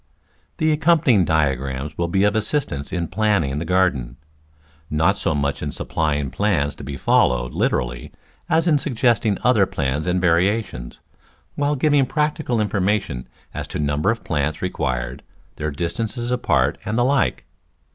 The 0.57 0.71
accompanying 0.71 1.25
diagrams 1.25 1.95
will 1.95 2.07
be 2.07 2.23
of 2.23 2.35
assistance 2.35 2.91
in 2.91 3.07
planning 3.07 3.59
the 3.59 3.65
garden— 3.65 4.17
not 4.89 5.15
so 5.15 5.35
much 5.35 5.61
in 5.61 5.71
supplying 5.71 6.31
plans 6.31 6.73
to 6.73 6.83
be 6.83 6.97
followed 6.97 7.53
literally 7.53 8.11
as 8.49 8.67
in 8.67 8.79
suggesting 8.79 9.37
other 9.43 9.67
plans 9.67 10.07
and 10.07 10.19
variations, 10.19 11.01
while 11.53 11.75
giving 11.75 12.07
practical 12.07 12.59
information 12.59 13.27
as 13.53 13.67
to 13.67 13.79
number 13.79 14.09
of 14.09 14.23
plants 14.23 14.59
required, 14.59 15.21
their 15.57 15.69
distance 15.69 16.17
apart 16.17 16.21
and 16.21 16.33
Digitized 16.33 16.33
by 16.33 16.33
Google 16.33 16.33
ii 16.33 16.37
The 16.37 16.47
Flower 16.47 16.71
Garden 16.71 16.95
the 16.95 17.03
like. 17.05 17.45